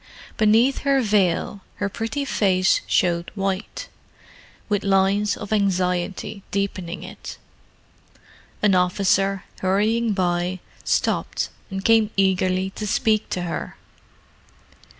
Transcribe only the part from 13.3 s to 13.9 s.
her.